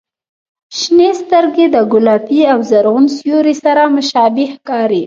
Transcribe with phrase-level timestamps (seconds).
[0.77, 4.99] •شنې سترګې د ګلابي او زرغون سیوري سره مشابه ښکاري.